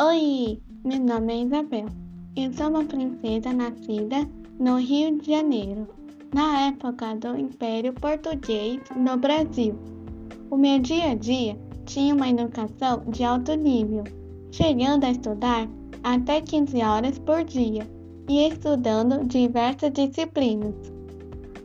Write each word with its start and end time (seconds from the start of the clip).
Oi, 0.00 0.60
meu 0.84 1.00
nome 1.00 1.32
é 1.32 1.42
Isabel. 1.42 1.86
Eu 2.36 2.52
sou 2.52 2.68
uma 2.68 2.84
princesa 2.84 3.52
nascida 3.52 4.30
no 4.60 4.76
Rio 4.78 5.18
de 5.18 5.32
Janeiro, 5.32 5.88
na 6.32 6.68
época 6.68 7.16
do 7.16 7.36
Império 7.36 7.92
Português 7.94 8.80
no 8.94 9.16
Brasil. 9.16 9.76
O 10.52 10.56
meu 10.56 10.78
dia 10.78 11.10
a 11.10 11.14
dia 11.16 11.58
tinha 11.84 12.14
uma 12.14 12.28
educação 12.28 13.02
de 13.08 13.24
alto 13.24 13.56
nível, 13.56 14.04
chegando 14.52 15.02
a 15.02 15.10
estudar 15.10 15.68
até 16.04 16.42
15 16.42 16.80
horas 16.80 17.18
por 17.18 17.42
dia 17.42 17.84
e 18.28 18.46
estudando 18.46 19.26
diversas 19.26 19.90
disciplinas. 19.90 20.76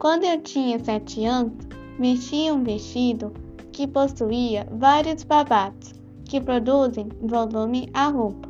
Quando 0.00 0.24
eu 0.24 0.40
tinha 0.40 0.80
7 0.80 1.24
anos, 1.26 1.52
vestia 2.00 2.52
um 2.52 2.64
vestido 2.64 3.32
que 3.70 3.86
possuía 3.86 4.66
vários 4.72 5.22
babados 5.22 5.94
que 6.28 6.40
produzem 6.40 7.08
volume 7.22 7.88
à 7.94 8.08
roupa. 8.08 8.48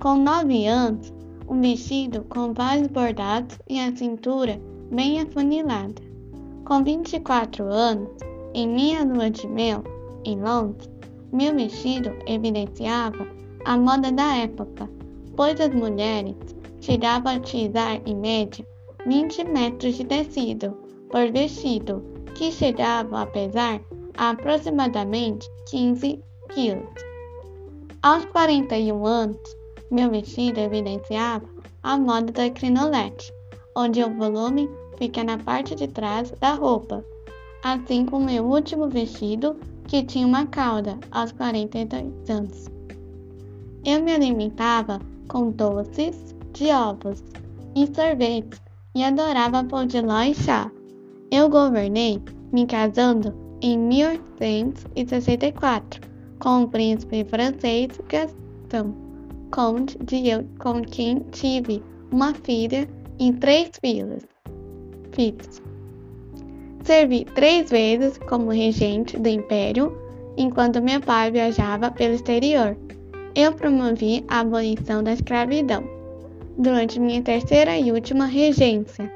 Com 0.00 0.16
9 0.16 0.66
anos, 0.66 1.12
um 1.48 1.60
vestido 1.60 2.24
com 2.28 2.52
vários 2.52 2.88
bordados 2.88 3.58
e 3.68 3.78
a 3.78 3.94
cintura 3.96 4.60
bem 4.90 5.20
afunilada. 5.20 6.02
Com 6.64 6.82
24 6.82 7.64
anos, 7.64 8.10
em 8.54 8.68
minha 8.68 9.04
lua 9.04 9.30
de 9.30 9.46
mel, 9.46 9.82
em 10.24 10.40
Londres, 10.40 10.90
meu 11.32 11.54
vestido 11.54 12.10
evidenciava 12.26 13.26
a 13.64 13.76
moda 13.76 14.12
da 14.12 14.36
época, 14.36 14.88
pois 15.36 15.60
as 15.60 15.74
mulheres 15.74 16.36
chegavam 16.80 17.32
a 17.32 17.36
utilizar 17.36 18.00
em 18.04 18.14
média 18.14 18.66
20 19.06 19.44
metros 19.44 19.96
de 19.96 20.04
tecido 20.04 20.70
por 21.10 21.30
vestido, 21.30 22.02
que 22.34 22.50
chegava 22.50 23.22
a 23.22 23.26
pesar 23.26 23.80
aproximadamente 24.16 25.48
15 25.70 26.22
Aos 28.02 28.26
41 28.26 29.06
anos, 29.06 29.40
meu 29.90 30.10
vestido 30.10 30.60
evidenciava 30.60 31.48
a 31.82 31.96
moda 31.96 32.30
da 32.30 32.50
crinolete, 32.50 33.32
onde 33.74 34.04
o 34.04 34.14
volume 34.14 34.68
fica 34.98 35.24
na 35.24 35.38
parte 35.38 35.74
de 35.74 35.88
trás 35.88 36.30
da 36.32 36.52
roupa, 36.52 37.02
assim 37.64 38.04
como 38.04 38.26
meu 38.26 38.44
último 38.44 38.86
vestido, 38.86 39.56
que 39.88 40.02
tinha 40.02 40.26
uma 40.26 40.44
cauda, 40.44 40.98
aos 41.10 41.32
42 41.32 42.28
anos. 42.28 42.66
Eu 43.82 44.02
me 44.02 44.12
alimentava 44.12 45.00
com 45.28 45.52
doces, 45.52 46.34
de 46.52 46.70
ovos 46.70 47.24
e 47.74 47.86
sorvetes 47.94 48.60
e 48.94 49.02
adorava 49.02 49.64
pão 49.64 49.86
de 49.86 50.02
ló 50.02 50.20
e 50.20 50.34
chá. 50.34 50.70
Eu 51.30 51.48
governei 51.48 52.20
me 52.52 52.66
casando 52.66 53.32
em 53.62 53.78
1864 53.78 56.11
com 56.42 56.64
o 56.64 56.68
príncipe 56.68 57.24
francês 57.24 57.98
Gaston, 58.08 58.92
conde 59.52 59.96
de 59.98 60.28
eu, 60.28 60.44
com 60.58 60.82
quem 60.82 61.20
tive 61.30 61.80
uma 62.10 62.34
filha 62.34 62.88
e 63.20 63.32
três 63.34 63.70
filhos. 63.80 64.24
filhos. 65.12 65.62
Servi 66.82 67.24
três 67.36 67.70
vezes 67.70 68.18
como 68.28 68.50
regente 68.50 69.16
do 69.16 69.28
império, 69.28 69.96
enquanto 70.36 70.82
meu 70.82 71.00
pai 71.00 71.30
viajava 71.30 71.92
pelo 71.92 72.14
exterior. 72.14 72.76
Eu 73.36 73.52
promovi 73.52 74.24
a 74.26 74.40
abolição 74.40 75.00
da 75.00 75.12
escravidão 75.12 75.84
durante 76.58 76.98
minha 76.98 77.22
terceira 77.22 77.78
e 77.78 77.92
última 77.92 78.26
regência 78.26 79.08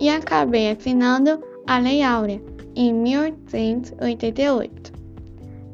e 0.00 0.08
acabei 0.08 0.72
assinando 0.72 1.40
a 1.68 1.78
Lei 1.78 2.02
Áurea 2.02 2.42
em 2.74 2.92
1888. 2.92 5.03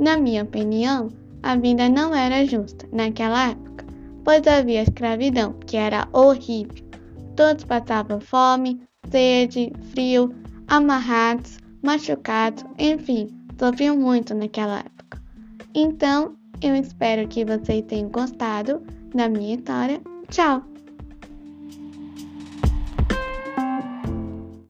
Na 0.01 0.17
minha 0.17 0.45
opinião, 0.45 1.09
a 1.43 1.55
vida 1.57 1.87
não 1.91 2.15
era 2.15 2.47
justa 2.47 2.89
naquela 2.91 3.51
época, 3.51 3.85
pois 4.25 4.47
havia 4.47 4.83
escravidão, 4.83 5.53
que 5.67 5.77
era 5.77 6.09
horrível. 6.15 6.89
Todos 7.37 7.65
passavam 7.65 8.19
fome, 8.19 8.81
sede, 9.11 9.71
frio, 9.93 10.35
amarrados, 10.69 11.59
machucados, 11.83 12.65
enfim, 12.79 13.29
sofriam 13.59 13.95
muito 13.95 14.35
naquela 14.35 14.79
época. 14.79 15.23
Então, 15.75 16.35
eu 16.63 16.75
espero 16.75 17.29
que 17.29 17.45
vocês 17.45 17.85
tenham 17.87 18.09
gostado 18.09 18.83
da 19.15 19.29
minha 19.29 19.57
história. 19.57 20.01
Tchau! 20.31 20.70